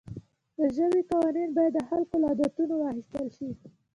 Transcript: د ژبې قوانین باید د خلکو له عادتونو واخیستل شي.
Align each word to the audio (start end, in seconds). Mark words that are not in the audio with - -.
د 0.57 0.59
ژبې 0.77 1.01
قوانین 1.11 1.49
باید 1.57 1.73
د 1.75 1.79
خلکو 1.89 2.15
له 2.21 2.25
عادتونو 2.31 2.73
واخیستل 2.77 3.25
شي. 3.37 3.49